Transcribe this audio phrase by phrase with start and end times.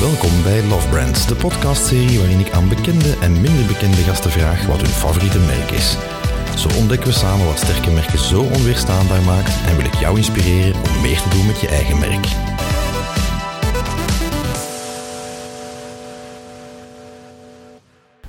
[0.00, 4.66] Welkom bij Love Brands, de podcastserie waarin ik aan bekende en minder bekende gasten vraag
[4.66, 5.96] wat hun favoriete merk is.
[6.56, 10.74] Zo ontdekken we samen wat sterke merken zo onweerstaanbaar maakt en wil ik jou inspireren
[10.74, 12.26] om meer te doen met je eigen merk.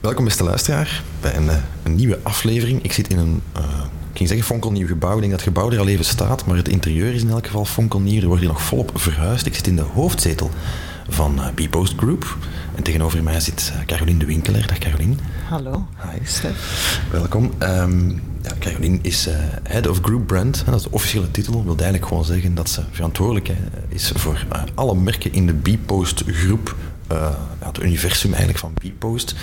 [0.01, 2.83] Welkom beste luisteraar bij een, eh, nieuwe aflevering.
[2.83, 3.63] Ik zit in een, uh,
[4.11, 5.13] ik ging zeggen fonkelnieuw gebouw.
[5.13, 7.45] Ik denk dat het gebouw er al even staat, maar het interieur is in elk
[7.45, 8.21] geval fonkelnieuw.
[8.21, 9.45] Er wordt hier nog volop verhuisd.
[9.45, 10.51] Ik zit in de hoofdzetel
[11.13, 12.37] van uh, B-Post Group.
[12.75, 14.67] En tegenover mij zit Caroline de Winkeler.
[14.67, 15.15] Dag Caroline.
[15.49, 15.87] Hallo.
[15.97, 16.25] Hi.
[16.25, 17.01] Stef.
[17.11, 17.51] Welkom.
[17.59, 20.63] Um, ja, Caroline is uh, Head of Group Brand.
[20.65, 21.53] Dat is de officiële titel.
[21.53, 23.51] Dat wil eigenlijk gewoon zeggen dat ze verantwoordelijk
[23.87, 26.75] is voor uh, alle merken in de B-Post groep
[27.11, 29.35] uh, het universum eigenlijk van Bpost.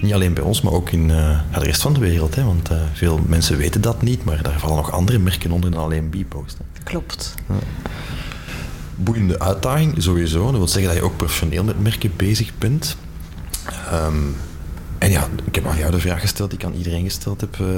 [0.00, 2.34] Niet alleen bij ons, maar ook in uh, de rest van de wereld.
[2.34, 5.70] Hè, want uh, veel mensen weten dat niet, maar daar vallen nog andere merken onder
[5.70, 6.56] dan alleen Bpost.
[6.84, 7.34] Klopt.
[7.48, 7.54] Ja.
[8.96, 10.44] Boeiende uitdaging, sowieso.
[10.44, 12.96] Dat wil zeggen dat je ook professioneel met merken bezig bent.
[13.92, 14.36] Um,
[14.98, 17.56] en ja, ik heb aan jou de vraag gesteld die ik aan iedereen gesteld heb,
[17.60, 17.68] uh,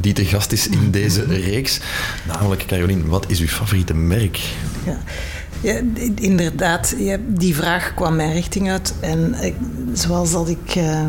[0.00, 1.80] die te gast is in deze reeks.
[2.26, 4.40] Namelijk, Caroline, wat is uw favoriete merk?
[4.86, 4.98] Ja.
[5.60, 5.80] Ja,
[6.14, 6.94] inderdaad,
[7.26, 8.94] die vraag kwam mijn richting uit.
[9.00, 9.54] En ik,
[9.92, 11.06] zoals dat ik uh,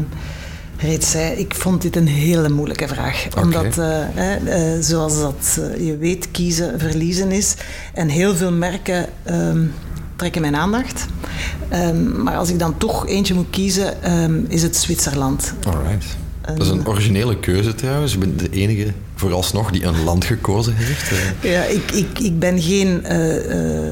[0.82, 3.26] reeds zei, ik vond dit een hele moeilijke vraag.
[3.30, 3.44] Okay.
[3.44, 4.00] Omdat, uh,
[4.46, 7.56] uh, zoals dat je weet, kiezen verliezen is.
[7.94, 9.74] En heel veel merken um,
[10.16, 11.06] trekken mijn aandacht.
[11.74, 15.54] Um, maar als ik dan toch eentje moet kiezen, um, is het Zwitserland.
[15.66, 16.06] Alright.
[16.42, 18.12] Dat is een originele keuze trouwens.
[18.12, 21.12] Je bent de enige vooralsnog die een land gekozen heeft.
[21.42, 23.06] Ja, ik, ik, ik ben geen...
[23.12, 23.92] Uh,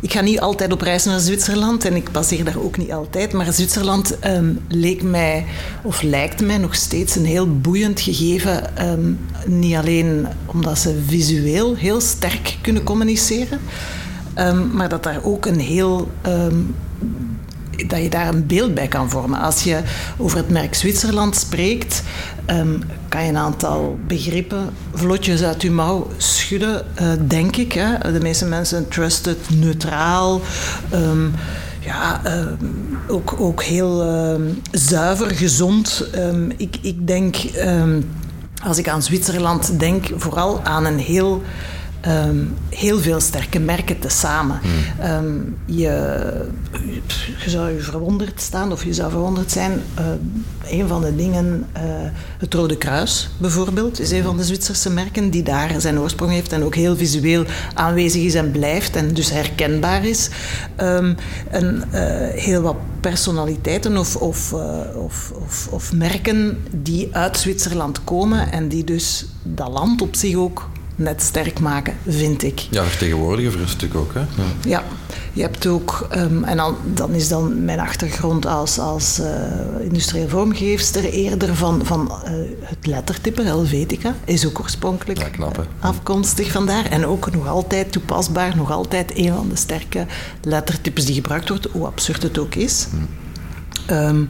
[0.00, 3.32] ik ga niet altijd op reis naar Zwitserland en ik baseer daar ook niet altijd.
[3.32, 5.44] Maar Zwitserland um, leek mij,
[5.82, 8.86] of lijkt mij nog steeds een heel boeiend gegeven.
[8.88, 13.60] Um, niet alleen omdat ze visueel heel sterk kunnen communiceren,
[14.38, 16.08] um, maar dat daar ook een heel
[17.86, 19.40] dat je daar een beeld bij kan vormen.
[19.40, 19.80] Als je
[20.16, 22.02] over het merk Zwitserland spreekt,
[22.50, 27.72] um, kan je een aantal begrippen vlotjes uit je mouw schudden, uh, denk ik.
[27.72, 28.12] Hè.
[28.12, 30.40] De meeste mensen trusted, neutraal.
[30.94, 31.34] Um,
[31.80, 32.58] ja, um,
[33.08, 34.06] ook, ook heel
[34.70, 36.06] zuiver, gezond.
[36.56, 37.36] ik, ik denk,
[38.64, 41.42] als ik aan Zwitserland denk, vooral aan een heel
[42.08, 44.60] Um, heel veel sterke merken tezamen.
[44.62, 45.10] Mm.
[45.10, 46.46] Um, je,
[47.44, 49.82] je zou je verwonderd staan of je zou verwonderd zijn.
[49.98, 50.06] Uh,
[50.70, 51.82] een van de dingen, uh,
[52.38, 56.52] het Rode Kruis bijvoorbeeld, is een van de Zwitserse merken die daar zijn oorsprong heeft
[56.52, 60.28] en ook heel visueel aanwezig is en blijft en dus herkenbaar is.
[60.80, 61.16] Um,
[61.50, 62.00] en uh,
[62.42, 64.52] heel wat personaliteiten of, of,
[64.94, 70.34] of, of, of merken die uit Zwitserland komen en die dus dat land op zich
[70.34, 70.68] ook
[70.98, 72.66] net sterk maken, vind ik.
[72.70, 74.20] Ja, vertegenwoordigen voor een stuk ook, hè?
[74.20, 74.26] Ja,
[74.64, 74.84] ja
[75.32, 79.26] je hebt ook, um, en dan, dan is dan mijn achtergrond als, als uh,
[79.80, 86.50] industrieel vormgeefster eerder van, van uh, het lettertype, Helvetica, is ook oorspronkelijk ja, knap, afkomstig
[86.50, 86.84] vandaar.
[86.84, 90.06] En ook nog altijd toepasbaar, nog altijd een van de sterke
[90.42, 92.86] lettertypes die gebruikt wordt, hoe absurd het ook is.
[92.90, 93.94] Hm.
[93.94, 94.28] Um,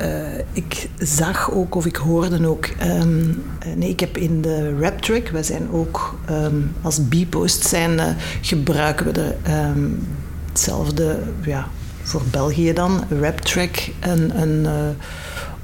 [0.00, 2.68] uh, ik zag ook of ik hoorde ook.
[2.82, 3.42] Um,
[3.76, 8.04] nee, ik heb in de rap track, we zijn ook um, als B-post zijn, uh,
[8.40, 10.06] gebruiken we de, um,
[10.48, 11.68] hetzelfde, ja,
[12.02, 14.70] voor België dan, rap track, een, een uh,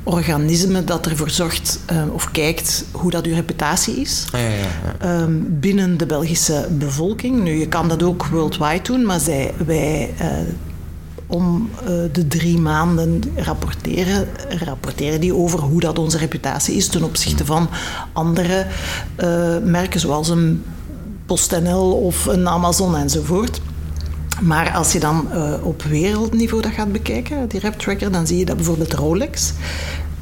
[0.02, 1.80] organisme dat ervoor zorgt
[2.12, 4.54] of kijkt hoe dat uw reputatie is ja, ja,
[5.00, 5.26] ja.
[5.40, 7.42] binnen de Belgische bevolking.
[7.42, 10.14] Nu, je kan dat ook worldwide doen, maar zij, wij
[11.34, 14.28] om uh, de drie maanden rapporteren,
[14.64, 17.68] rapporteren die over hoe dat onze reputatie is ten opzichte van
[18.12, 18.66] andere
[19.18, 20.64] uh, merken zoals een
[21.26, 23.60] PostNL of een Amazon enzovoort.
[24.40, 28.44] Maar als je dan uh, op wereldniveau dat gaat bekijken, die rap-tracker, dan zie je
[28.44, 29.52] dat bijvoorbeeld Rolex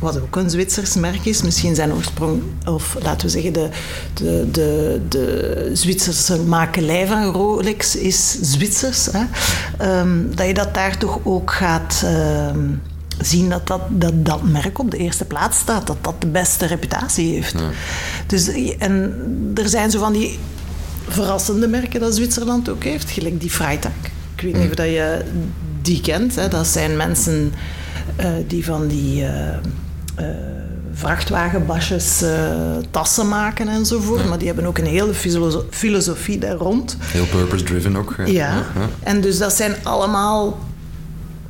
[0.02, 3.68] wat ook een Zwitsers merk is, misschien zijn oorsprong, of laten we zeggen, de,
[4.14, 9.08] de, de, de Zwitserse makelij van Rolex is Zwitsers.
[9.12, 9.24] Hè?
[10.00, 12.82] Um, dat je dat daar toch ook gaat um,
[13.18, 16.66] zien dat dat, dat dat merk op de eerste plaats staat, dat dat de beste
[16.66, 17.58] reputatie heeft.
[17.58, 17.70] Ja.
[18.26, 18.48] Dus,
[18.78, 19.12] en
[19.54, 20.38] er zijn zo van die
[21.08, 23.92] verrassende merken dat Zwitserland ook heeft, gelijk die Freitag.
[24.34, 25.24] Ik weet niet of dat je
[25.82, 26.34] die kent.
[26.34, 26.48] Hè?
[26.48, 27.52] Dat zijn mensen
[28.20, 29.22] uh, die van die...
[29.22, 29.30] Uh,
[30.20, 30.26] uh,
[30.92, 32.30] vrachtwagenbasjes, uh,
[32.90, 34.20] tassen maken enzovoort.
[34.20, 34.28] Ja.
[34.28, 36.96] Maar die hebben ook een hele filoso filosofie daar rond.
[37.00, 38.14] Heel purpose-driven ook.
[38.18, 38.24] Ja.
[38.26, 38.54] Ja.
[38.54, 38.88] ja.
[39.02, 40.58] en dus dat zijn allemaal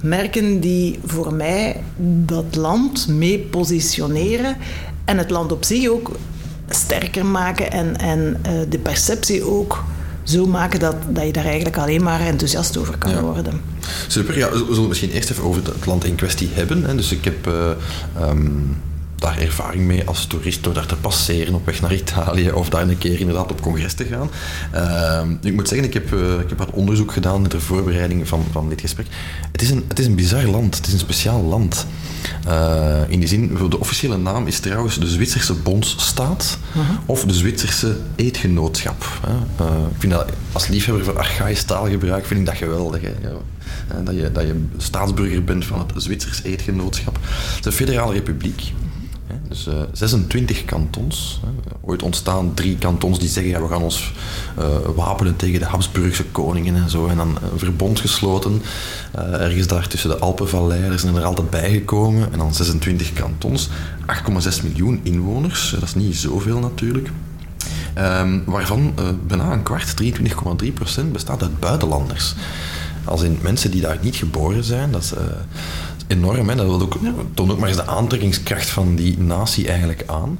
[0.00, 1.82] merken die voor mij
[2.24, 4.56] dat land mee positioneren
[5.04, 6.10] en het land op zich ook
[6.68, 9.84] sterker maken en, en uh, de perceptie ook
[10.22, 13.60] zo maken dat, dat je daar eigenlijk alleen maar enthousiast over kan worden.
[14.08, 16.84] Super, ja, we zullen misschien eerst even over het land in kwestie hebben.
[16.84, 16.94] Hè.
[16.94, 17.46] Dus ik heb...
[17.46, 17.70] Uh,
[18.28, 18.76] um
[19.22, 22.88] daar ervaring mee als toerist door daar te passeren op weg naar Italië of daar
[22.88, 24.30] een keer inderdaad op congres te gaan.
[24.74, 28.44] Uh, ik moet zeggen, ik heb, uh, ik heb wat onderzoek gedaan ter voorbereiding van,
[28.52, 29.06] van dit gesprek.
[29.52, 31.86] Het is, een, het is een bizar land, het is een speciaal land.
[32.48, 36.82] Uh, in die zin, de officiële naam is trouwens de Zwitserse Bondsstaat -huh.
[37.06, 39.20] of de Zwitserse Eetgenootschap.
[39.60, 43.00] Uh, ik vind dat als liefhebber van archaïsch taalgebruik vind ik dat geweldig.
[43.02, 43.12] Hè?
[43.28, 44.02] Ja.
[44.02, 47.18] Dat, je, dat je staatsburger bent van het Zwitsers Eetgenootschap.
[47.22, 48.72] Het is een federale republiek.
[49.48, 51.40] Dus uh, 26 kantons.
[51.80, 54.12] Ooit ontstaan drie kantons die zeggen, ja, we gaan ons
[54.58, 54.64] uh,
[54.94, 57.06] wapenen tegen de Habsburgse koningen en zo.
[57.06, 58.62] En dan een verbond gesloten.
[59.14, 62.32] Ergens daar tussen de Alpenvallei, er zijn er altijd bijgekomen.
[62.32, 63.68] En dan 26 kantons.
[63.68, 65.70] 8,6 miljoen inwoners.
[65.70, 67.10] Dat is niet zoveel natuurlijk.
[67.98, 68.94] Um, waarvan
[69.26, 72.34] bijna een kwart, 23,3 procent, bestaat uit buitenlanders.
[73.04, 74.92] Als in mensen die daar niet geboren zijn.
[74.92, 75.12] Dat is,
[76.12, 76.48] enorm.
[76.48, 76.56] Hè.
[76.56, 76.98] Dat wil ook,
[77.34, 80.38] toont ook maar eens de aantrekkingskracht van die natie eigenlijk aan.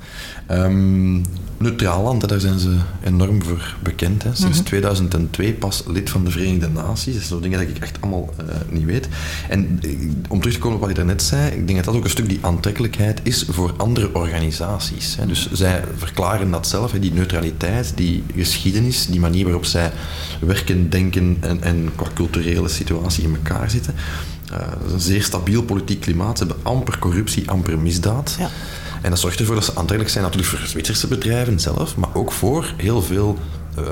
[0.50, 1.24] Um,
[1.62, 4.22] neutraal land, daar zijn ze enorm voor bekend.
[4.22, 4.28] Hè.
[4.28, 4.64] Sinds mm -hmm.
[4.64, 7.14] 2002 pas lid van de Verenigde Naties.
[7.14, 9.08] Dat zijn dingen dat ik echt allemaal uh, niet weet.
[9.48, 9.80] En
[10.28, 12.10] om terug te komen op wat ik daarnet zei, ik denk dat dat ook een
[12.10, 15.16] stuk die aantrekkelijkheid is voor andere organisaties.
[15.16, 15.26] Hè.
[15.26, 19.92] Dus zij verklaren dat zelf, hè, die neutraliteit, die geschiedenis, die manier waarop zij
[20.40, 23.94] werken, denken en, en qua culturele situatie in elkaar zitten.
[24.52, 26.38] Uh, een zeer stabiel politiek klimaat.
[26.38, 28.36] Ze hebben amper corruptie, amper misdaad.
[28.38, 28.48] Ja.
[29.02, 32.32] En dat zorgt ervoor dat ze aantrekkelijk zijn natuurlijk voor Zwitserse bedrijven zelf, maar ook
[32.32, 33.38] voor heel veel
[33.78, 33.84] uh,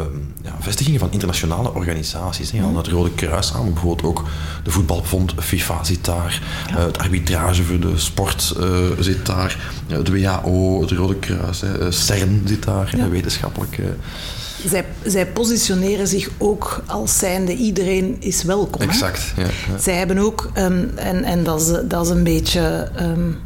[0.43, 2.51] ja, vestigingen van internationale organisaties.
[2.51, 4.25] Ja, het Rode Kruis aan, bijvoorbeeld ook
[4.63, 6.79] de voetbalbond FIFA zit daar, ja.
[6.79, 8.67] uh, het arbitrage voor de sport uh,
[8.99, 13.09] zit daar, het WHO, het Rode Kruis, CERN zit daar, ja.
[13.09, 13.79] wetenschappelijk.
[14.67, 18.81] Zij, zij, positioneren zich ook als zijnde iedereen is welkom.
[18.81, 19.33] Exact.
[19.37, 19.79] Ja, ja.
[19.79, 23.39] Zij hebben ook, um, en, en dat, is, dat is een beetje um,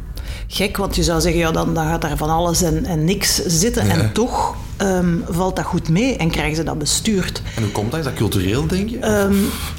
[0.47, 3.45] gek, want je zou zeggen, ja, dan, dan gaat daar van alles en, en niks
[3.45, 3.85] zitten.
[3.85, 3.91] Ja.
[3.91, 7.41] En toch um, valt dat goed mee en krijgen ze dat bestuurd.
[7.55, 7.99] En hoe komt dat?
[7.99, 9.29] Is dat cultureel, denk je?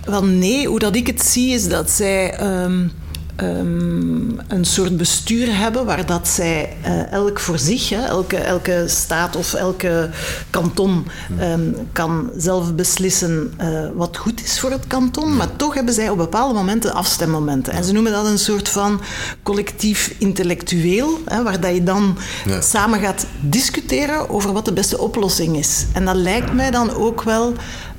[0.04, 2.92] wel nee, hoe dat ik het zie is dat zij um,
[3.36, 9.36] een soort bestuur hebben waar dat zij uh, elk voor zich, hè, elke, elke staat
[9.36, 10.10] of elke
[10.50, 11.06] kanton
[11.40, 16.08] um, kan zelf beslissen uh, wat goed is voor het kanton, maar toch hebben zij
[16.08, 17.72] op bepaalde momenten afstemmomenten.
[17.72, 19.00] En ze noemen dat een soort van
[19.42, 22.60] collectief intellectueel, hè, waar dat je dan ja.
[22.60, 25.84] samen gaat discussiëren over wat de beste oplossing is.
[25.92, 27.52] En dat lijkt mij dan ook wel,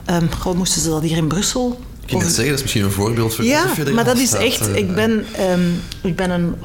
[0.09, 2.91] um, moesten ze dat hier in Brussel ik ging net zeggen, dat is misschien een
[2.91, 4.75] voorbeeld voor ja, maar dat is echt...
[4.75, 6.55] Ik ben, um, ik ben een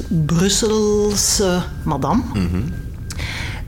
[0.00, 2.22] 100% Brusselse madame.
[2.34, 2.64] Mm -hmm.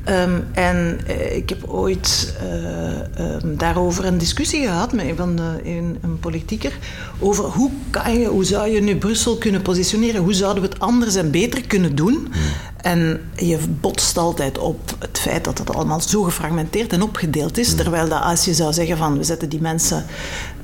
[0.09, 5.37] Um, en uh, ik heb ooit uh, um, daarover een discussie gehad met een, van
[5.37, 6.73] de, een, een politieker
[7.19, 10.81] over hoe, kan je, hoe zou je nu Brussel kunnen positioneren, hoe zouden we het
[10.81, 12.15] anders en beter kunnen doen.
[12.15, 12.35] Mm.
[12.77, 17.71] En je botst altijd op het feit dat het allemaal zo gefragmenteerd en opgedeeld is,
[17.71, 17.77] mm.
[17.77, 20.05] terwijl dat als je zou zeggen van we zetten die mensen...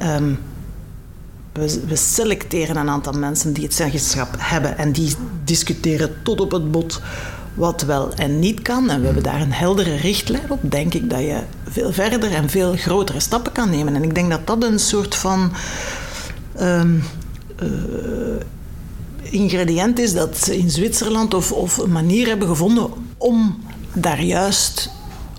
[0.02, 0.38] Um,
[1.52, 5.14] we, we, selecteren een aantal mensen die het zeggenschap hebben en die
[5.44, 7.00] discussiëren tot op het bot
[7.54, 11.10] wat wel en niet kan, en we hebben daar een heldere richtlijn op, denk ik
[11.10, 11.38] dat je
[11.68, 13.94] veel verder en veel grotere stappen kan nemen.
[13.94, 15.52] En ik denk dat dat een soort van
[16.60, 17.02] um,
[17.62, 17.68] uh,
[19.20, 23.58] ingrediënt is dat ze in Zwitserland of, of een manier hebben gevonden om
[23.92, 24.90] daar juist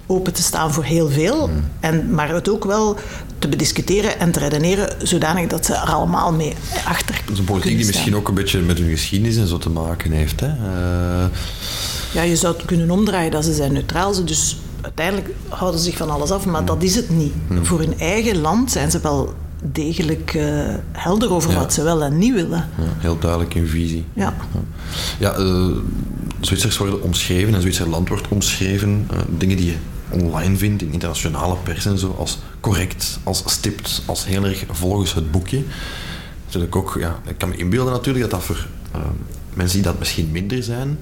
[0.05, 2.97] open te staan voor heel veel, en, maar het ook wel
[3.39, 6.53] te bediscuteren en te redeneren, zodanig dat ze er allemaal mee
[6.85, 9.57] achter Dat is een politiek die misschien ook een beetje met hun geschiedenis en zo
[9.57, 10.39] te maken heeft.
[10.39, 10.47] Hè?
[10.47, 11.25] Uh...
[12.13, 14.25] Ja, je zou het kunnen omdraaien dat ze zijn neutraal.
[14.25, 17.33] Dus uiteindelijk houden ze zich van alles af, maar dat is het niet.
[17.47, 17.65] Hmm.
[17.65, 21.57] Voor hun eigen land zijn ze wel degelijk uh, helder over ja.
[21.57, 22.69] wat ze wel en niet willen.
[22.77, 24.05] Ja, heel duidelijk in visie.
[24.13, 24.33] Ja.
[25.19, 25.37] ja.
[25.37, 25.75] Uh,
[26.39, 29.07] Zwitsers worden omschreven en Zwitserland wordt omschreven.
[29.13, 29.75] Uh, dingen die je
[30.09, 35.13] online vindt in internationale pers en zo, als correct, als stipt, als heel erg volgens
[35.13, 35.63] het boekje.
[36.45, 38.67] Natuurlijk ook, ja, ik kan me inbeelden natuurlijk dat dat voor
[39.53, 40.99] mensen die dat misschien minder zijn,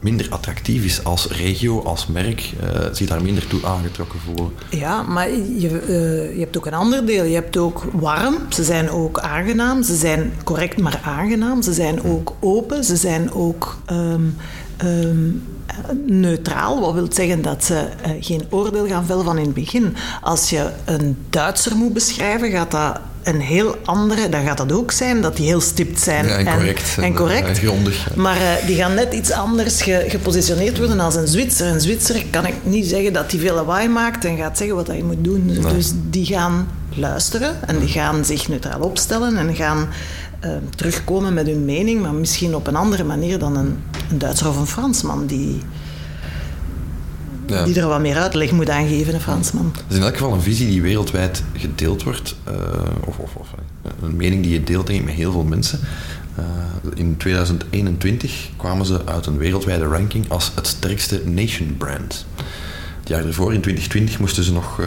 [0.00, 4.52] minder attractief is als regio, als merk, uh, zich daar minder toe aangetrokken voelen.
[4.70, 7.24] Ja, maar je, uh, je hebt ook een ander deel.
[7.24, 12.02] Je hebt ook warm, ze zijn ook aangenaam, ze zijn correct maar aangenaam, ze zijn
[12.02, 14.36] ook open, ze zijn ook um,
[14.84, 15.42] um,
[16.06, 16.80] neutraal.
[16.80, 19.96] Wat wil zeggen dat ze uh, geen oordeel gaan vellen van in het begin.
[20.22, 24.90] Als je een Duitser moet beschrijven, gaat dat een heel andere, dan gaat dat ook
[24.90, 26.26] zijn, dat die heel stipt zijn.
[26.26, 26.98] Ja, en correct.
[27.00, 27.48] En, correct.
[27.48, 28.14] En grondig.
[28.14, 31.66] Maar uh, die gaan net iets anders ge, gepositioneerd worden als een Zwitser.
[31.66, 34.86] Een Zwitser kan ik niet zeggen dat hij veel lawaai maakt en gaat zeggen wat
[34.86, 35.46] hij moet doen.
[35.46, 35.74] Nee.
[35.74, 39.88] Dus die gaan luisteren en die gaan zich neutraal opstellen en gaan
[40.44, 43.78] uh, terugkomen met hun mening, maar misschien op een andere manier dan een,
[44.10, 45.60] een Duitser of een Fransman die
[47.50, 47.64] ja.
[47.64, 49.72] die er wat meer uitleg moet aangeven, een Fransman.
[49.74, 52.54] Dat is in elk geval een visie die wereldwijd gedeeld wordt, uh,
[53.04, 53.48] of, of, of,
[54.02, 55.80] een mening die je deelt denk ik, met heel veel mensen.
[56.38, 56.44] Uh,
[56.94, 62.26] in 2021 kwamen ze uit een wereldwijde ranking als het sterkste nation brand.
[62.98, 64.86] Het jaar ervoor, in 2020, moesten ze nog uh,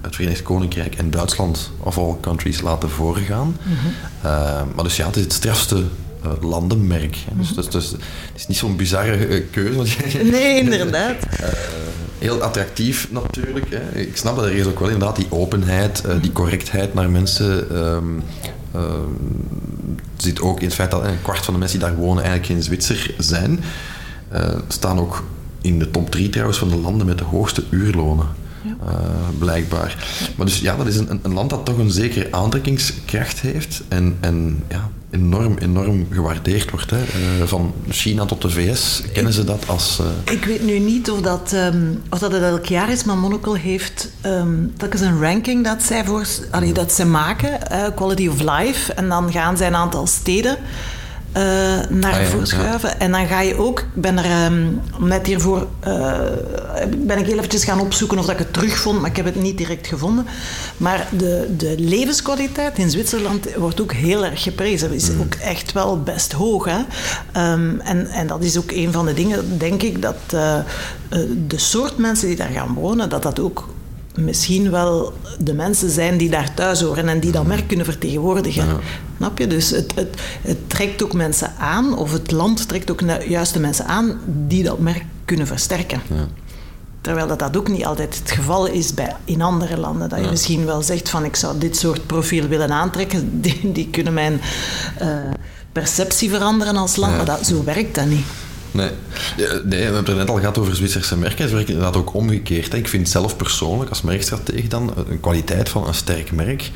[0.00, 3.46] het Verenigd Koninkrijk en Duitsland, of all countries, laten voorgaan.
[3.46, 4.68] Mm -hmm.
[4.74, 5.84] maar dus ja, het is het strafste
[6.24, 7.16] uh, landenmerk.
[7.32, 8.00] Dus, dus, dus, het
[8.34, 9.96] is niet zo'n bizarre uh, keuze.
[10.30, 11.16] nee, inderdaad.
[11.40, 11.48] Uh,
[12.18, 13.66] heel attractief natuurlijk.
[13.70, 14.00] Hè.
[14.00, 17.76] Ik snap dat er is ook wel inderdaad die openheid, die correctheid naar mensen.
[17.76, 18.22] Um,
[20.16, 22.52] zit ook in het feit dat een kwart van de mensen die daar wonen eigenlijk
[22.52, 23.60] geen Zwitser zijn.
[24.68, 25.24] staan ook
[25.60, 28.26] in de top drie trouwens van de landen met de hoogste uurlonen.
[28.62, 28.76] Ja.
[28.84, 30.06] Uh, blijkbaar.
[30.36, 34.16] Maar dus ja, dat is een, een, land dat toch een zekere aantrekkingskracht heeft en,
[34.20, 36.90] en ja, enorm, enorm gewaardeerd wordt.
[36.90, 36.98] Hè.
[36.98, 39.98] Uh, van China tot de VS kennen ze dat als...
[40.00, 40.34] Uh...
[40.34, 43.58] Ik weet nu niet of dat, um, of dat het elk jaar is, maar Monocle
[43.58, 46.26] heeft um, telkens een ranking dat zij, voor,
[46.72, 47.58] dat zij maken,
[47.94, 48.92] Quality of Life.
[48.92, 50.58] En dan gaan zij een aantal steden
[51.36, 51.42] uh,
[51.88, 52.78] naar ah, ja.
[52.82, 52.98] Ja.
[52.98, 56.18] En dan ga je ook, ik ben er um, net hiervoor, uh,
[56.98, 59.42] ben ik heel eventjes gaan opzoeken of dat ik het terugvond, maar ik heb het
[59.42, 60.26] niet direct gevonden.
[60.76, 64.92] Maar de, de levenskwaliteit in Zwitserland wordt ook heel erg geprezen.
[64.92, 65.20] Is mm.
[65.20, 66.64] ook echt wel best hoog.
[66.64, 66.78] Hè?
[67.52, 70.54] Um, en, en dat is ook een van de dingen, denk ik, dat uh,
[71.46, 73.68] de soort mensen die daar gaan wonen, dat dat ook
[74.14, 78.66] misschien wel de mensen zijn die daar thuis horen en die dat merk kunnen vertegenwoordigen.
[78.66, 78.78] Ja.
[79.16, 79.46] Snap je?
[79.46, 83.60] Dus het, het, het, trekt ook mensen aan, of het land trekt ook juist de
[83.60, 86.00] mensen aan die dat merk kunnen versterken.
[86.08, 86.26] Ja.
[87.00, 90.08] Terwijl dat, dat ook niet altijd het geval is bij, in andere landen.
[90.08, 90.30] Dat je ja.
[90.30, 94.40] misschien wel zegt van ik zou dit soort profiel willen aantrekken, die, die kunnen mijn
[95.02, 95.08] uh,
[95.72, 98.26] perceptie veranderen als land, maar dat, zo werkt dat niet.
[98.72, 98.90] Nee.
[99.36, 101.56] nee, we hebben het net al gehad over Zwitserse merken.
[101.56, 102.74] Het inderdaad ook omgekeerd.
[102.74, 106.70] Ik vind zelf persoonlijk, als merkstratege dan, een kwaliteit van een sterk merk,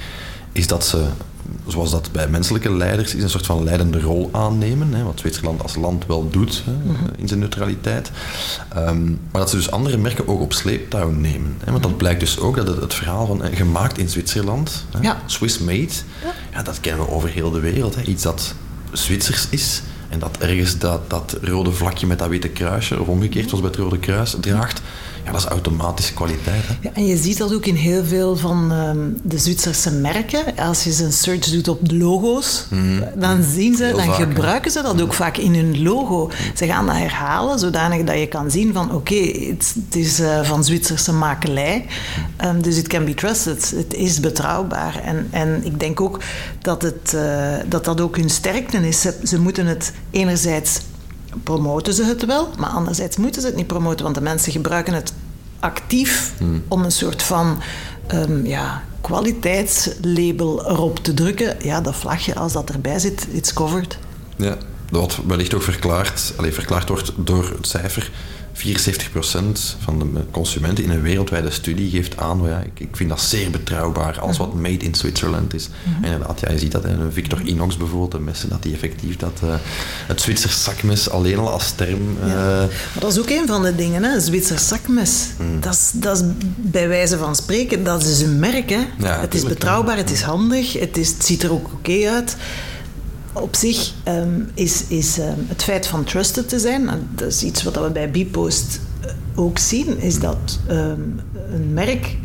[0.53, 1.05] is dat ze,
[1.67, 4.95] zoals dat bij menselijke leiders is, een soort van leidende rol aannemen.
[4.95, 7.09] Hè, wat Zwitserland als land wel doet hè, mm-hmm.
[7.17, 8.11] in zijn neutraliteit.
[8.77, 11.57] Um, maar dat ze dus andere merken ook op sleeptouw nemen.
[11.65, 14.85] Hè, want dat blijkt dus ook dat het, het verhaal van eh, gemaakt in Zwitserland,
[14.91, 15.23] hè, ja.
[15.27, 16.33] Swiss made, ja.
[16.53, 16.63] ja.
[16.63, 17.97] dat kennen we over heel de wereld.
[17.97, 18.55] Iets dat
[18.93, 19.83] Zwitsers is
[20.15, 23.71] en dat ergens dat, dat rode vlakje met dat witte kruisje, of omgekeerd zoals bij
[23.71, 24.83] het Rode Kruis, draagt,
[25.25, 26.63] ja, dat is automatische kwaliteit.
[26.67, 26.75] Hè?
[26.81, 30.57] Ja, en je ziet dat ook in heel veel van um, de Zwitserse merken.
[30.57, 33.05] Als je een search doet op de logo's, mm.
[33.17, 36.31] dan zien ze, heel dan vaak, gebruiken ze dat ook vaak in hun logo.
[36.55, 40.21] Ze gaan dat herhalen, zodanig dat je kan zien van oké, okay, het, het, is
[40.21, 41.87] uh, van Zwitserse makelij,
[42.45, 43.71] um, dus it can be trusted.
[43.77, 45.01] Het is betrouwbaar.
[45.05, 46.21] En, en ik denk ook
[46.61, 47.23] dat, het, uh,
[47.67, 49.01] dat dat ook hun sterkte is.
[49.01, 50.81] Ze, ze moeten het enerzijds
[51.43, 54.95] promoten ze het wel, maar anderzijds moeten ze het niet promoten, want de mensen gebruiken
[54.95, 55.13] het
[55.61, 56.63] actief hmm.
[56.69, 57.59] om een soort van
[58.13, 61.57] um, ja, kwaliteitslabel erop te drukken.
[61.63, 63.99] Ja, dat vlagje, als dat erbij zit, it's covered.
[64.37, 64.57] Ja,
[64.91, 68.11] wat wellicht ook verklaard, allez, verklaard wordt door het cijfer
[68.55, 68.61] 74%
[69.79, 73.51] van de consumenten in een wereldwijde studie geeft aan, ja, ik, ik vind dat zeer
[73.51, 75.69] betrouwbaar, als wat made in Switzerland is.
[75.69, 76.05] Mm -hmm.
[76.05, 79.17] En inderdaad, ja, je ziet dat in Victor Inox bijvoorbeeld, de messen, dat die effectief
[79.17, 79.55] dat, uh,
[80.07, 82.17] het Zwitsers zakmes alleen al als term...
[82.23, 82.59] Uh, ja.
[82.61, 85.27] Maar dat is ook een van de dingen, hè, Zwitsers zakmes.
[85.39, 85.61] Mm.
[85.61, 86.23] Dat, is, dat is
[86.57, 88.71] bij wijze van spreken, dat is een merk.
[88.71, 88.81] Hè.
[88.99, 92.09] Ja, het is betrouwbaar, het is handig, het, is, het ziet er ook oké okay
[92.09, 92.37] uit
[93.35, 97.63] op zich um, is, is um, het feit van trusted te zijn, dat is iets
[97.63, 101.21] wat we bij Bpost uh, ook zien, is dat um,
[101.53, 102.17] een merk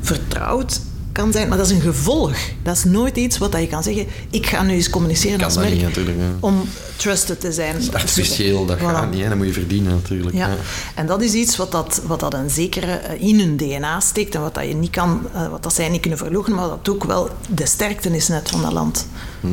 [0.00, 0.80] vertrouwd
[1.12, 2.36] kan zijn, maar dat is een gevolg.
[2.62, 5.70] Dat is nooit iets wat je kan zeggen, ik ga nu eens communiceren als merk
[5.70, 6.12] niet, ja.
[6.40, 6.62] om
[6.96, 7.72] trusted te zijn.
[7.72, 8.80] Dat is artificieel, dat voilà.
[8.80, 9.28] gaat niet, hè?
[9.28, 10.36] dat moet je verdienen natuurlijk.
[10.36, 10.46] Ja.
[10.46, 10.56] ja.
[10.94, 14.40] En dat is iets wat, dat, wat dat een zekere in hun DNA steekt en
[14.40, 17.04] wat, dat je niet kan, uh, wat dat zij niet kunnen verlogen, maar dat ook
[17.04, 19.06] wel de sterkte is net van dat land.
[19.40, 19.46] Hm.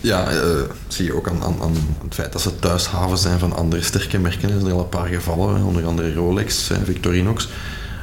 [0.00, 0.40] Ja, uh,
[0.88, 1.74] zie je ook aan, aan, aan,
[2.04, 4.50] het feit dat ze thuishaven zijn van andere sterke merken.
[4.50, 7.48] Er zijn al een paar gevallen, onder andere Rolex, Victorinox.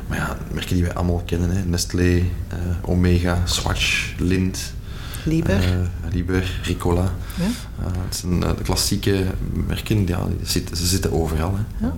[0.08, 1.50] Maar ja, merken die wij allemaal kennen.
[1.50, 1.64] Hè.
[1.64, 2.24] Nestlé, uh,
[2.82, 4.74] Omega, Swatch, Lindt.
[5.24, 5.64] Liber.
[5.64, 7.12] Uh, Liber, Ricola.
[7.36, 7.48] Ja?
[8.06, 9.26] het zijn de klassieke
[9.68, 11.56] merken, ja, ze zitten overal.
[11.56, 11.86] Hè.
[11.86, 11.94] Ja.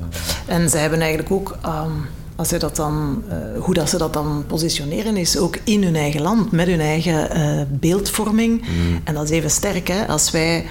[0.46, 1.58] En ze hebben eigenlijk ook...
[1.66, 2.06] Um
[2.38, 5.96] als je dat dan, uh, hoe dat ze dat dan positioneren, is ook in hun
[5.96, 8.62] eigen land, met hun eigen uh, beeldvorming.
[8.62, 9.00] Mm.
[9.04, 10.08] En dat is even sterk, hè?
[10.08, 10.66] Als wij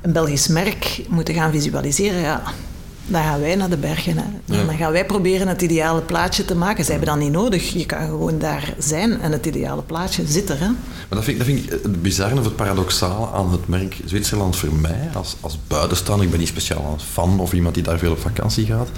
[0.00, 2.42] een Belgisch merk moeten gaan visualiseren, ja,
[3.06, 4.16] dan gaan wij naar de bergen.
[4.16, 4.24] Hè.
[4.66, 6.84] Dan gaan wij proberen het ideale plaatje te maken.
[6.84, 7.72] Zij hebben dat niet nodig.
[7.72, 10.60] Je kan gewoon daar zijn en het ideale plaatje zit er.
[10.60, 10.66] Hè.
[10.66, 10.76] Maar
[11.08, 14.72] dat vind, dat vind ik het bizarre of het paradoxale aan het merk Zwitserland voor
[14.72, 16.24] mij, als, als buitenstaander.
[16.24, 18.88] Ik ben niet speciaal een fan of iemand die daar veel op vakantie gaat.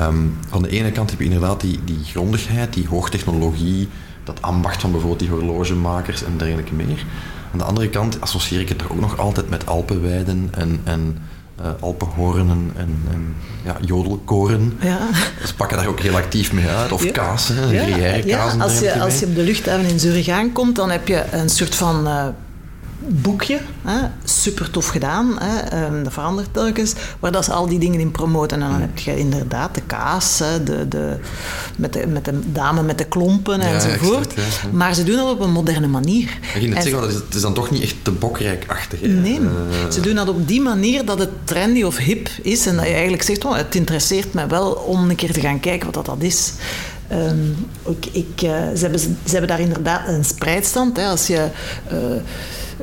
[0.00, 3.88] Um, aan de ene kant heb je inderdaad die, die grondigheid, die hoogtechnologie,
[4.24, 7.04] dat ambacht van bijvoorbeeld die horlogemakers en dergelijke meer.
[7.52, 11.18] Aan de andere kant associeer ik het toch ook nog altijd met Alpenweiden en, en
[11.60, 13.34] uh, Alpenhoornen en, en
[13.64, 14.78] ja, jodelkoren.
[14.80, 14.98] Ja.
[15.46, 16.92] Ze pakken daar ook heel actief mee uit.
[16.92, 17.10] Of ja.
[17.10, 18.14] kaas, hè, ja.
[18.24, 18.56] ja.
[18.58, 21.74] Als, je, als je op de luchthaven in Zurich aankomt, dan heb je een soort
[21.74, 22.06] van...
[22.06, 22.26] Uh,
[23.08, 27.78] boekje, hè, super tof gedaan, hè, um, dat verandert telkens, waar dat ze al die
[27.78, 28.62] dingen in promoten.
[28.62, 31.16] En dan heb je inderdaad de kaas, hè, de, de,
[31.76, 34.34] met, de, met de dame met de klompen ja, enzovoort.
[34.72, 36.22] Maar ze doen dat op een moderne manier.
[36.22, 39.00] Ik ging net zeggen, het is dan toch niet echt te bokrijkachtig.
[39.00, 39.48] Nee, uh,
[39.90, 42.92] ze doen dat op die manier dat het trendy of hip is en dat je
[42.92, 46.06] eigenlijk zegt, oh, het interesseert me wel om een keer te gaan kijken wat dat,
[46.06, 46.52] dat is.
[47.12, 50.96] Um, ik, ik, uh, ze, hebben, ze hebben daar inderdaad een spreidstand.
[50.96, 51.48] Hè, als je...
[51.92, 51.98] Uh,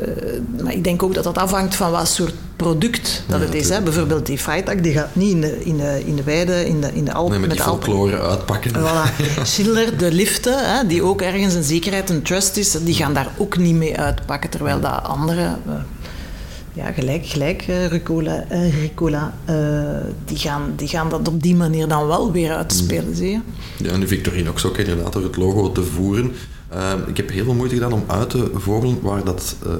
[0.07, 3.69] uh, maar ik denk ook dat dat afhangt van wat soort product dat het is.
[3.69, 3.81] Hè.
[3.81, 6.89] Bijvoorbeeld die Freitag, die gaat niet in de, in de, in de weide, in de,
[6.93, 7.31] in de Alpen...
[7.31, 8.71] Nee, met die folklore uitpakken.
[8.71, 9.25] Voilà.
[9.43, 13.27] Schiller, de liften, hè, die ook ergens een zekerheid, een trust is, die gaan daar
[13.37, 14.49] ook niet mee uitpakken.
[14.49, 15.57] Terwijl dat andere...
[16.73, 19.55] Ja, gelijk, gelijk, uh, Ricola, uh, Ricola uh,
[20.25, 23.15] die, gaan, die gaan dat op die manier dan wel weer uitspelen, mm.
[23.15, 23.39] zie je?
[23.77, 26.31] Ja, en de Victorinox ook inderdaad, door het logo te voeren.
[26.69, 29.73] Ehm, ik heb heel veel moeite gedaan om uit te vogelen waar dat, uh,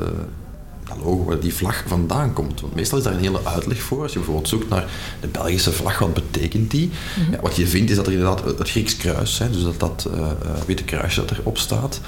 [0.96, 2.62] dat logo, waar die vlag vandaan komt.
[2.62, 4.02] Want meestal is daar een hele uitleg voor.
[4.02, 4.86] Als je bijvoorbeeld zoekt naar
[5.20, 6.90] de Belgische vlag, wat betekent die?
[7.20, 7.32] Mhm.
[7.32, 10.08] ja, wat je vindt is dat er inderdaad het Grieks kruis, hè, dus dat dat
[10.16, 10.28] uh,
[10.66, 12.02] witte kruisje dat erop staat.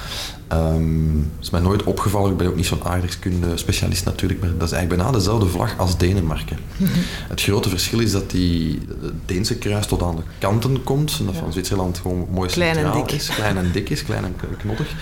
[0.52, 4.68] Um, is mij nooit opgevallen, ik ben ook niet zo'n aardrijkskunde specialist natuurlijk, maar dat
[4.68, 6.58] is eigenlijk bijna dezelfde vlag als Denemarken.
[6.76, 6.90] Mhm.
[7.28, 8.80] Het grote verschil is dat die
[9.26, 12.92] Deense kruis tot aan de kanten komt, en dat van Zwitserland gewoon mooi klein en
[12.92, 13.12] dik.
[13.12, 13.28] is.
[13.28, 14.94] Klein en dik is, klein en knottig.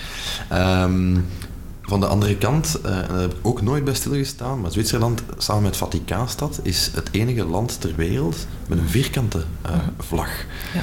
[0.53, 1.25] Um,
[1.85, 5.63] van de andere kant, uh, daar heb ik ook nooit bij stilgestaan, maar Zwitserland samen
[5.63, 10.29] met Vaticaanstad is het enige land ter wereld met een vierkante uh, vlag.
[10.73, 10.81] Ja.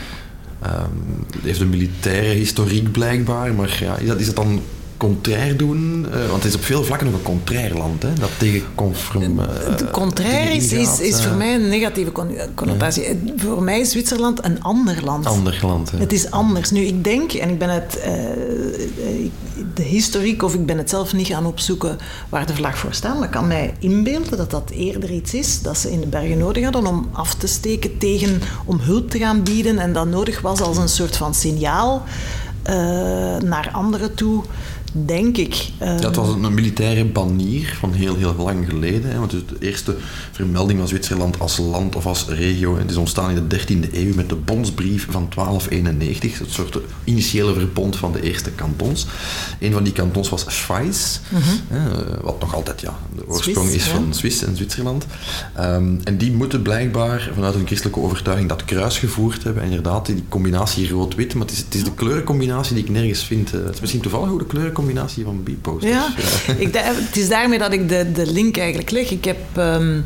[0.67, 4.61] Um, het heeft een militaire historiek blijkbaar, maar ja, is, dat, is dat dan
[5.01, 6.07] contrair doen?
[6.09, 9.39] Uh, want het is op veel vlakken nog een contrair land, hè, dat tegen conform.
[9.39, 9.47] Uh,
[9.93, 12.13] contrair is, is, is, voor mij een negatieve
[12.55, 13.03] connotatie.
[13.03, 13.15] Ja.
[13.37, 15.27] Voor mij is Zwitserland een ander land.
[15.27, 16.71] Ander land, Het is anders.
[16.71, 18.13] Nu, ik denk, en ik ben het, uh,
[19.75, 23.15] de historiek, of ik ben het zelf niet gaan opzoeken waar de vlag voor staat,
[23.15, 26.39] maar ik kan mij inbeelden dat dat eerder iets is dat ze in de bergen
[26.39, 30.41] nodig hadden om af te steken tegen, om hulp te gaan bieden en dat nodig
[30.41, 32.03] was als een soort van signaal
[33.45, 34.43] naar anderen toe
[34.93, 35.71] denk ik.
[36.01, 39.11] dat was een militaire banier van heel, heel lang geleden.
[39.11, 39.97] Hè, want de eerste
[40.33, 44.15] vermelding van Zwitserland als land of als regio het is ontstaan in de 13e eeuw
[44.15, 46.39] met de bondsbrief van 1291.
[46.39, 49.07] Het soort initiële verbond van de eerste kantons.
[49.61, 51.41] Een van die kantons was Schweiz, mhm.
[51.69, 55.07] hè, wat nog altijd ja, de oorsprong is van Swiss en Zwitserland.
[55.59, 59.63] Um, en die moeten blijkbaar vanuit een christelijke overtuiging dat kruis gevoerd hebben.
[59.63, 63.55] inderdaad, die combinatie rood-wit, maar het is, het is de kleurencombinatie die ik nergens vind.
[63.55, 65.93] Uh, het is misschien toevallig hoe de kleuren combinatie van B-posters.
[65.93, 66.09] Ja,
[66.65, 69.11] Ik, het is daarmee dat ik de, de link eigenlijk leg.
[69.11, 70.05] Ik heb um,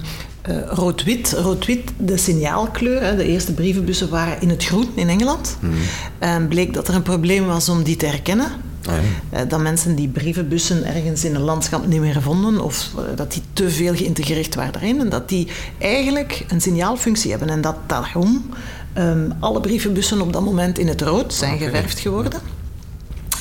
[0.48, 3.02] uh, rood-wit, rood-wit, de signaalkleur.
[3.02, 5.56] Hè, de eerste brievenbussen waren in het groen in Engeland.
[5.60, 5.72] Hmm.
[6.18, 8.52] En bleek dat er een probleem was om die te herkennen.
[8.86, 8.94] Ah,
[9.30, 9.42] ja.
[9.42, 13.32] uh, dat mensen die brievenbussen ergens in een landschap niet meer vonden of uh, dat
[13.32, 17.76] die te veel geïntegreerd waren erin en dat die eigenlijk een signaalfunctie hebben en dat
[17.86, 18.50] daarom
[18.98, 21.66] um, alle brievenbussen op dat moment in het rood zijn okay.
[21.66, 22.40] geverfd geworden.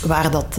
[0.05, 0.57] Waar dat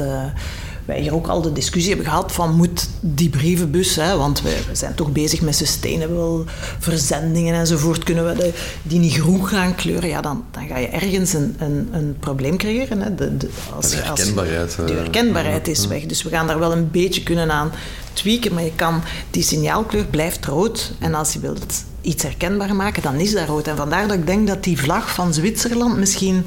[0.85, 4.59] wij hier ook al de discussie hebben gehad van moet die brievenbus, hè, want we,
[4.69, 6.45] we zijn toch bezig met sustainable
[6.79, 10.87] verzendingen enzovoort, kunnen we de, die niet groen gaan kleuren, ja, dan, dan ga je
[10.87, 13.01] ergens een, een, een probleem creëren.
[13.01, 13.15] Hè.
[13.15, 14.77] De, de, als, de herkenbaarheid.
[14.79, 17.73] Als, de herkenbaarheid is weg, dus we gaan daar wel een beetje kunnen aan
[18.13, 23.03] tweaken, maar je kan, die signaalkleur blijft rood en als je wilt iets herkenbaar maken,
[23.03, 23.67] dan is dat rood.
[23.67, 26.47] En vandaar dat ik denk dat die vlag van Zwitserland misschien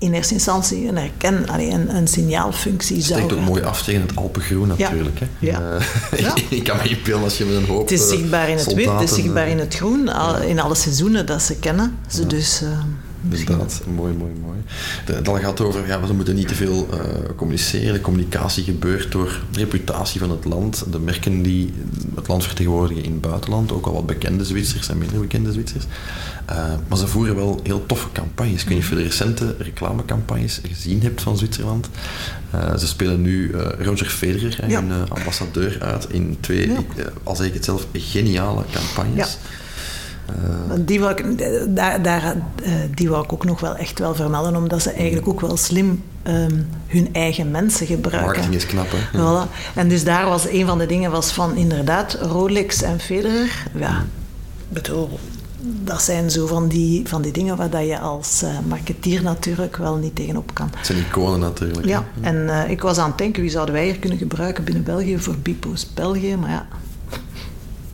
[0.00, 4.00] in eerste instantie een, herken, allee, een, een signaalfunctie zou Het ook mooi af tegen
[4.00, 5.18] het Alpengroen natuurlijk.
[5.18, 5.26] Ja.
[5.38, 5.46] Hè?
[5.46, 5.78] Ja.
[6.12, 6.34] Uh, ja.
[6.56, 8.90] ik kan me inbeelden als je met een hoop Het is zichtbaar in het wit,
[8.90, 11.98] het is zichtbaar in het groen, al, in alle seizoenen dat ze kennen.
[12.08, 12.68] Ze dus, uh,
[13.22, 14.58] Inderdaad, mooi, mooi, mooi.
[15.22, 17.00] Dat gaat over, ja, we moeten niet te veel uh,
[17.36, 17.92] communiceren.
[17.92, 21.72] De communicatie gebeurt door de reputatie van het land, de merken die
[22.14, 25.84] het land vertegenwoordigen in het buitenland, ook al wat bekende Zwitsers en minder bekende Zwitsers.
[26.50, 28.62] Uh, maar ze voeren wel heel toffe campagnes.
[28.62, 31.88] Ik weet niet of je de recente reclamecampagnes gezien hebt van Zwitserland.
[32.54, 34.84] Uh, ze spelen nu Roger Federer, ja.
[34.84, 36.82] hun ambassadeur, uit in twee, ja.
[37.22, 39.38] al zeg ik het zelf, geniale campagnes.
[39.42, 39.48] Ja.
[40.28, 41.38] Uh, die, wou ik,
[41.76, 45.40] daar, daar, uh, die ik ook nog wel echt wel vermelden, omdat ze eigenlijk ook
[45.40, 48.24] wel slim um, hun eigen mensen gebruiken.
[48.24, 49.18] Marketing is knap, hè?
[49.18, 49.46] Ja.
[49.46, 49.74] Voilà.
[49.74, 53.66] En dus daar was een van de dingen was van inderdaad Rolex en Federer.
[53.74, 54.04] Ja,
[54.68, 55.18] bedoel,
[55.60, 59.76] dat zijn zo van die, van die dingen waar dat je als uh, marketeer natuurlijk
[59.76, 60.70] wel niet tegenop kan.
[60.76, 61.86] Het zijn iconen natuurlijk.
[61.86, 64.84] Ja, en uh, ik was aan het denken, wie zouden wij hier kunnen gebruiken binnen
[64.84, 66.66] België voor Bipo's België, maar ja,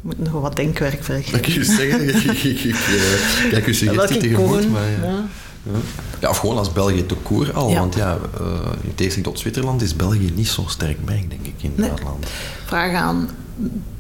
[0.07, 1.33] moet nog wat denkwerk verrichten.
[1.33, 2.07] Dat kun je zeggen.
[3.51, 5.05] Kijk, je suggestie tegemoet, maar ja.
[5.05, 5.25] ja.
[6.21, 7.75] Ja, of gewoon als België te koer al.
[7.75, 8.49] Want ja, uh,
[8.83, 11.89] in tegenstelling tot Zwitserland is België niet zo sterk merk, denk ik, in het nee.
[11.89, 12.27] buitenland.
[12.65, 13.31] Vraag aan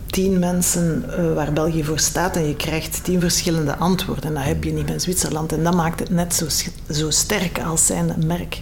[0.07, 4.25] tien mensen uh, waar België voor staat en je krijgt tien verschillende antwoorden.
[4.25, 5.53] En dat heb je niet bij Zwitserland.
[5.53, 6.47] En dat maakt het net zo,
[6.90, 8.61] zo sterk als zijn merk.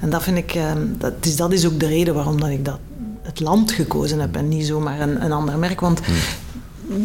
[0.00, 2.64] En dat vind ik, uh, dat, is, dat is ook de reden waarom dat ik
[2.64, 2.78] dat,
[3.22, 5.80] het land gekozen heb en niet zomaar een, een ander merk.
[5.80, 6.16] Want hmm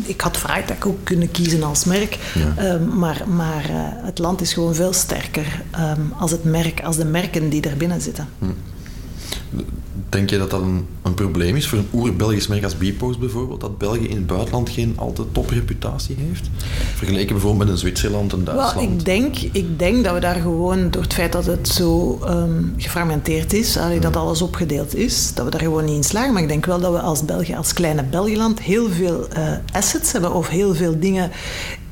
[0.04, 2.18] ik had Freitag ook kunnen kiezen als merk.
[2.60, 5.62] Um, maar maar uh, het land is gewoon veel sterker
[5.98, 8.28] um, als, het merk, als de merken die er binnen zitten.
[8.40, 8.46] Hm.
[10.10, 13.62] Denk je dat dat een, een probleem is voor een oer-Belgisch merk als Bpost bijvoorbeeld?
[13.62, 16.50] Dat België in het buitenland geen al te topreputatie heeft?
[16.96, 18.76] Vergeleken bijvoorbeeld met een Zwitserland en Duitsland.
[18.76, 22.20] Well, ik, denk, ik denk dat we daar gewoon, door het feit dat het zo
[22.28, 26.34] um, gefragmenteerd is, allee, dat alles opgedeeld is, dat we daar gewoon niet in slagen.
[26.34, 30.12] Maar ik denk wel dat we als België, als kleine Belgiland, heel veel uh, assets
[30.12, 31.32] hebben of heel veel dingen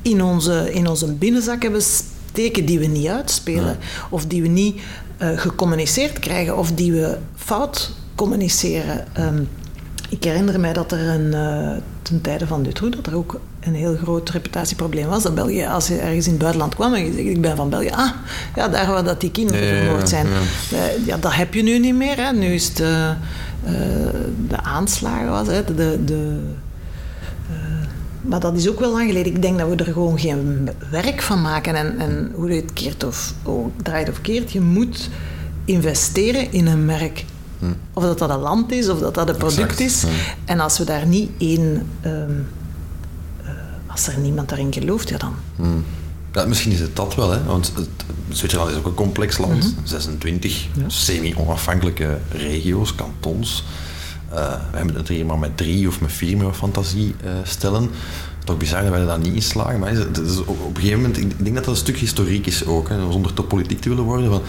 [0.02, 3.78] in onze, in onze binnenzak hebben steken die we niet uitspelen.
[3.80, 4.06] Ja.
[4.10, 4.80] Of die we niet
[5.22, 9.04] uh, gecommuniceerd krijgen of die we fout communiceren.
[9.18, 9.48] Um,
[10.08, 11.70] ik herinner mij dat er een, uh,
[12.02, 15.22] ten tijde van Dutroux, dat er ook een heel groot reputatieprobleem was.
[15.22, 17.70] Dat België, als je ergens in het buitenland kwam en je zegt, ik ben van
[17.70, 17.90] België.
[17.90, 18.10] Ah,
[18.54, 20.26] ja, daar waar dat die kinderen vermoord zijn.
[20.26, 20.76] Ja.
[20.76, 22.16] Uh, ja, dat heb je nu niet meer.
[22.16, 22.32] Hè.
[22.32, 23.14] Nu is de,
[23.64, 23.70] uh,
[24.48, 25.64] de aanslagen, was, hè.
[25.64, 26.38] de, de
[28.20, 29.32] maar dat is ook wel lang geleden.
[29.34, 31.74] Ik denk dat we er gewoon geen werk van maken.
[31.74, 35.08] En, en hoe je het keert of oh, draait of keert, je moet
[35.64, 37.24] investeren in een merk.
[37.92, 39.80] Of dat dat een land is, of dat dat een product exact.
[39.80, 40.04] is.
[40.44, 41.88] En als we daar niet één...
[42.06, 42.46] Um,
[43.42, 43.50] uh,
[43.86, 45.34] als er niemand daarin gelooft, ja dan...
[45.56, 45.64] Hm.
[46.32, 47.44] Ja, misschien is het dat wel, hè?
[47.44, 47.88] want het,
[48.28, 49.54] Zwitserland is ook een complex land.
[49.54, 49.86] Mm -hmm.
[49.86, 50.82] 26 ja.
[50.86, 53.64] semi-onafhankelijke regio's, kantons.
[54.32, 57.90] Uh, we hebben het hier maar met drie of met vier met fantasie uh, stellen.
[58.44, 59.80] Toch bizar dat wij daar niet in slagen.
[59.80, 62.66] Maar het is op, een gegeven moment, ik denk dat dat een stuk historiek is
[62.66, 64.30] ook, hè, zonder te politiek te willen worden.
[64.30, 64.42] Van,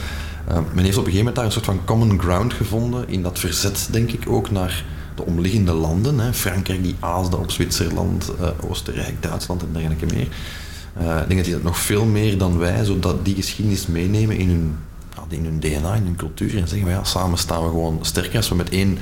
[0.50, 3.22] uh, men heeft op een gegeven moment daar een soort van common ground gevonden in
[3.22, 6.20] dat verzet, denk ik, ook naar de omliggende landen.
[6.20, 6.34] Hè.
[6.34, 8.32] Frankrijk die aasde op Zwitserland,
[8.70, 10.28] Oostenrijk, Duitsland en dergelijke meer.
[11.22, 14.50] ik denk dat die dat nog veel meer dan wij, zodat die geschiedenis meenemen in
[14.50, 14.76] hun,
[15.30, 16.58] in hun DNA, in hun cultuur.
[16.58, 18.98] En zeggen, ja, samen staan we gewoon sterker als we met één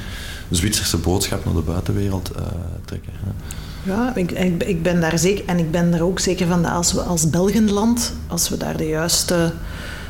[0.50, 2.32] Zwitserse boodschap naar de buitenwereld
[2.86, 3.14] trekken.
[3.84, 6.94] Ja, ik, ik, ben daar zeker, en ik ben er ook zeker van dat als
[6.94, 9.54] we als Belgenland, als we daar de juiste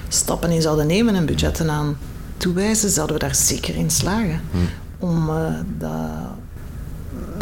[0.08, 1.98] stappen in zouden nemen en budgetten aan
[2.38, 4.42] toewijzen, zouden we daar zeker in slagen.
[4.52, 4.68] Hmm.
[5.00, 5.36] Om, uh,
[5.78, 5.90] dat,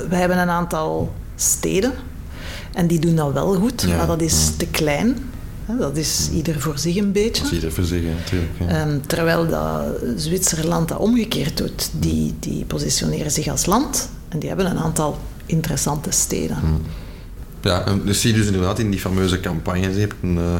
[0.10, 1.91] hebben een aantal steden
[2.74, 3.98] en die doen dat wel goed, ja.
[3.98, 4.58] maar dat is hmm.
[4.58, 5.17] te klein.
[5.80, 7.44] Dat is ieder voor zich een beetje.
[7.44, 8.52] Dat is ieder voor zich, natuurlijk.
[8.60, 8.88] Ja.
[8.88, 11.89] Um, terwijl dat Zwitserland dat omgekeerd doet.
[12.00, 15.17] Die, die positioneren zich als land en die hebben een aantal
[15.52, 16.58] interessante steden.
[16.58, 16.82] Hmm.
[17.62, 19.96] Ja, en dus zie je dus inderdaad in die fameuze campagnes.
[19.96, 20.56] Je een, uh,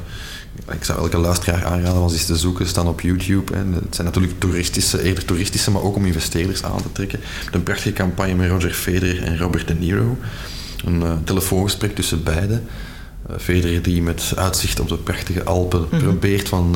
[0.76, 3.54] ik zou elke luisteraar aanraden om eens te zoeken, staan op YouTube.
[3.54, 3.60] Hè.
[3.74, 7.20] Het zijn natuurlijk toeristische, eerder toeristische, maar ook om investeerders aan te trekken.
[7.52, 10.18] Een prachtige campagne met Roger Federer en Robert De Niro.
[10.86, 12.64] Een uh, telefoongesprek tussen beiden.
[13.30, 16.00] Uh, Federer die met uitzicht op de prachtige Alpen mm -hmm.
[16.00, 16.72] probeert van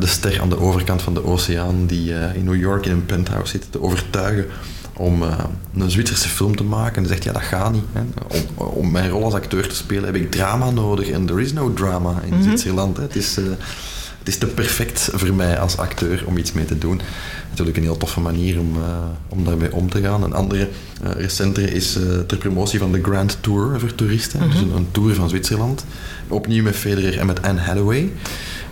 [0.00, 3.50] de ster aan de overkant van de oceaan die in New York in een penthouse
[3.50, 4.46] zit te overtuigen
[4.96, 5.22] om
[5.76, 7.02] een Zwitserse film te maken.
[7.02, 7.84] En zegt ja dat gaat niet.
[7.92, 8.00] Hè.
[8.28, 11.52] Om, om, mijn rol als acteur te spelen heb ik drama nodig en er is
[11.52, 12.42] no drama in mm -hmm.
[12.42, 12.96] Zwitserland.
[12.96, 13.02] Hè.
[13.02, 13.38] Het is
[14.26, 17.00] het is te perfect voor mij als acteur om iets mee te doen.
[17.50, 18.82] Natuurlijk een heel toffe manier om, uh,
[19.28, 20.22] om daarmee om te gaan.
[20.22, 20.68] Een andere
[21.02, 24.40] recentere is ter promotie van de Grand Tour voor toeristen.
[24.40, 24.52] Mm -hmm.
[24.52, 25.84] Dus een, een, tour van Zwitserland.
[26.28, 28.12] Opnieuw met Federer en met Anne Hathaway.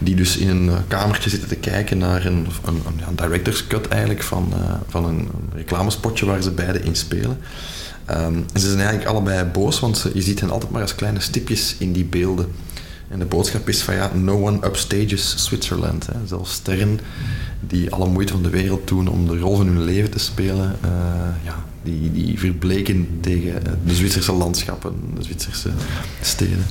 [0.04, 4.22] Die dus in een kamertje zitten te kijken naar een, een, een, director's cut eigenlijk
[4.22, 4.52] van,
[4.88, 7.38] van een, reclamespotje waar ze beide in spelen.
[8.04, 11.74] En ze zijn eigenlijk allebei boos, want je ziet hen altijd maar als kleine stipjes
[11.78, 12.46] in die beelden
[13.08, 16.06] En de boodschap is van ja, no one upstages Switzerland.
[16.06, 16.26] Hè.
[16.26, 17.00] Zelfs sterren
[17.60, 20.76] die alle moeite van de wereld doen om de rol van hun leven te spelen,
[20.84, 20.90] uh,
[21.44, 25.70] ja, die, die verbleken tegen de Zwitserse landschappen, de Zwitserse
[26.20, 26.64] steden.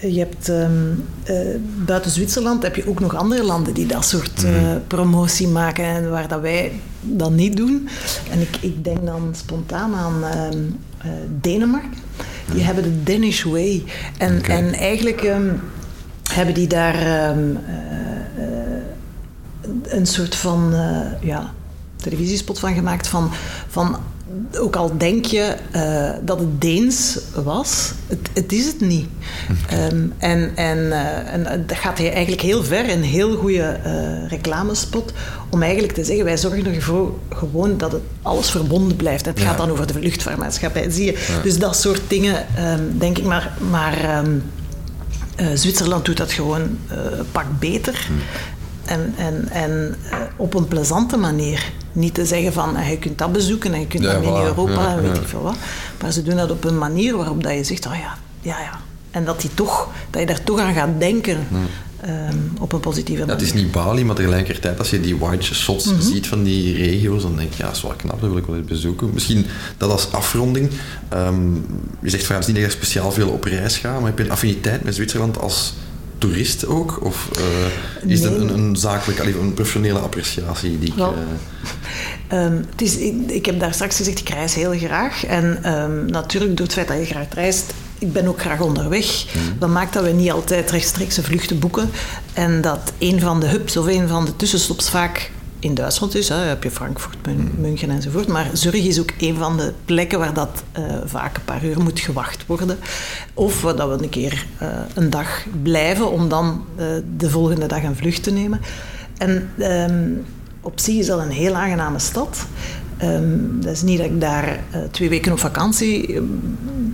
[0.00, 1.36] Je hebt um, uh,
[1.84, 6.10] buiten Zwitserland heb je ook nog andere landen die dat soort uh, promotie maken en
[6.10, 7.88] waar dat wij dat niet doen.
[8.30, 11.98] En ik, ik denk dan spontaan aan um, uh, Denemarken.
[12.52, 13.84] Die hebben de Danish Way.
[14.18, 14.56] En, okay.
[14.56, 15.60] en eigenlijk um,
[16.30, 17.28] hebben die daar
[19.82, 20.74] een soort van
[21.20, 21.52] ja,
[21.96, 23.30] televisiespot van gemaakt van,
[23.68, 23.96] van
[24.58, 29.08] ook al denk je uh, dat het Deens was, het, het is het niet.
[29.92, 34.28] Um, en, en, uh, en dat gaat hij eigenlijk heel ver, een heel goede uh,
[34.28, 35.12] reclamespot,
[35.50, 39.26] om eigenlijk te zeggen, wij zorgen ervoor gewoon dat het alles verbonden blijft.
[39.26, 39.44] Het ja.
[39.44, 41.12] gaat dan over de luchtvaartmaatschappij, zie je.
[41.12, 41.42] Ja.
[41.42, 43.52] Dus dat soort dingen, um, denk ik, maar...
[43.70, 44.42] maar um,
[45.54, 48.08] Zwitserland doet dat gewoon een pak beter.
[48.88, 49.96] En, en, en
[50.36, 51.72] op een plezante manier.
[51.92, 54.44] Niet te zeggen van ah, je kunt dat bezoeken en je kunt ja, in voilà.
[54.44, 55.22] Europa ja, en weet ja.
[55.22, 55.56] ik veel wat.
[56.02, 58.80] Maar ze doen dat op een manier waarop dat je zegt, oh ja, ja, ja.
[59.10, 61.46] En dat, die toch, dat je daar toch aan gaat denken.
[62.06, 63.34] Um, op een positieve manier.
[63.34, 66.02] Ja, het is niet Bali, maar tegelijkertijd als je die white shots mm -hmm.
[66.02, 68.46] ziet van die regio's, dan denk je, ja, dat is wel knap, dat wil ik
[68.46, 69.10] wel eens bezoeken.
[69.12, 69.46] Misschien
[69.76, 70.70] dat als afronding.
[71.14, 71.66] Um,
[72.02, 74.08] je zegt van ja, het is niet dat je speciaal veel op reis gaat, maar
[74.08, 75.74] heb je een affiniteit met Zwitserland als
[76.18, 77.04] toerist ook?
[77.04, 78.30] Of uh, is nee.
[78.30, 80.96] het een, een zakelijke, een professionele appreciatie die ik...
[80.96, 81.06] Uh...
[82.44, 85.24] um, het is, ik, ik, heb daar straks gezegd, ik reis heel graag.
[85.24, 89.24] En um, natuurlijk door het feit dat je graag reist, ik ben ook graag onderweg.
[89.34, 89.58] Mm.
[89.58, 91.90] Dat maakt dat we niet altijd rechtstreekse vluchten boeken.
[92.32, 96.28] En dat een van de hubs of een van de tussenstops vaak in Duitsland is.
[96.28, 97.16] Hè, heb je Frankfurt,
[97.58, 98.26] München enzovoort.
[98.28, 101.80] Maar Zurich is ook een van de plekken waar dat uh, vaak een paar uur
[101.80, 102.78] moet gewacht worden.
[103.34, 106.64] Of dat we een keer uh, een dag blijven om dan
[107.16, 108.60] de volgende dag een vlucht te nemen.
[109.16, 110.24] En um,
[110.60, 112.46] op zich is dat een heel aangename stad.
[113.02, 116.20] Um, dat is niet dat ik daar twee weken op vakantie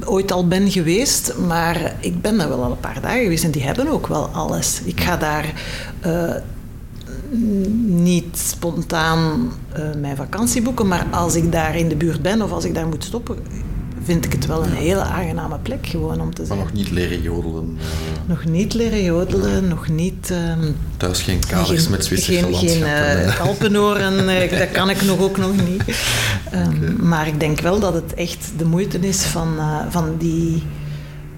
[0.04, 3.50] ooit al ben geweest, maar ik ben daar wel al een paar dagen geweest en
[3.50, 4.80] die hebben ook wel alles.
[4.84, 5.52] Ik ga daar
[7.86, 12.52] niet spontaan uh, mijn vakantie boeken, maar als ik daar in de buurt ben of
[12.52, 13.38] als ik daar moet stoppen,
[14.04, 16.58] vind ik het wel een hele aangename plek gewoon om te zijn.
[16.58, 17.78] Maar nog niet leren jodelen?
[18.26, 20.30] Nog niet leren jodelen, nog niet...
[20.30, 24.26] Um, Thuis geen kaders met Zwitserse Geen, geen uh, Alpenoren,
[24.58, 25.82] dat kan ik nog ook nog niet.
[26.54, 27.06] Um, okay.
[27.06, 29.56] Maar ik denk wel dat het echt de moeite is van,
[29.90, 30.62] van die...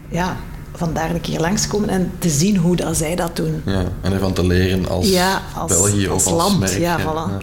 [0.09, 0.37] Ja,
[0.77, 3.63] vandaar een keer langskomen en te zien hoe dat zij dat doen.
[3.65, 6.59] Ja, en ervan te leren als, ja, als België als of als land.
[6.59, 6.79] merk.
[6.79, 7.05] Ja, voilà.
[7.05, 7.39] Ja,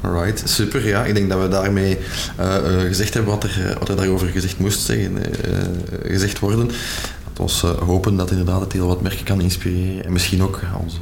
[0.00, 0.86] Alright, super.
[0.86, 1.98] Ja, ik denk dat we daarmee
[2.40, 5.22] uh, uh, gezegd hebben wat er, wat er daarover gezegd moest zeggen, uh,
[6.02, 6.66] gezegd worden.
[6.66, 10.96] Dat ons hopen dat inderdaad het heel wat merken kan inspireren en misschien ook onze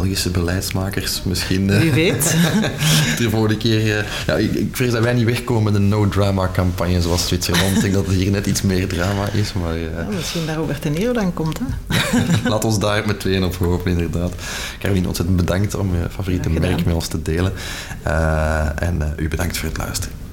[0.00, 1.78] Belgische beleidsmakers misschien.
[1.78, 2.36] Wie weet.
[3.18, 4.06] de volgende keer.
[4.26, 7.76] ja, ik, ik vrees dat wij niet wegkomen met een no-drama-campagne zoals Zwitserland.
[7.76, 9.52] ik denk dat er hier net iets meer drama is.
[9.52, 11.58] Maar, ja, misschien daar Robert De Niro dan komt.
[11.58, 11.68] Hè?
[12.50, 14.32] Laat ons daar met tweeën op hopen, inderdaad.
[14.78, 17.52] Caroline, ontzettend bedankt om je favoriete merk met ons te delen.
[18.78, 20.25] En u bedankt voor het luisteren.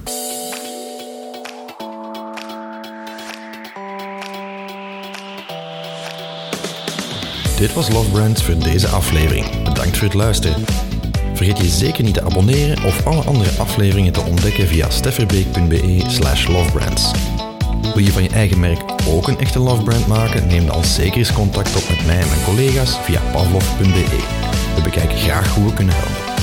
[7.64, 9.62] Dit was Love Brands voor deze aflevering.
[9.62, 10.64] Bedankt voor het luisteren.
[11.34, 16.46] Vergeet je zeker niet te abonneren of alle andere afleveringen te ontdekken via stefferbeek.be slash
[16.46, 17.10] lovebrands.
[17.94, 20.46] Wil je van je eigen merk ook een echte love brand maken?
[20.46, 24.22] Neem dan zeker eens contact op met mij en mijn collega's via pavlov.be.
[24.74, 26.34] We bekijken graag hoe we kunnen helpen.